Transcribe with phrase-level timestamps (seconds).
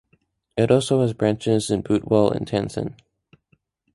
[0.57, 2.95] It also has branches in Butwal and Tansen.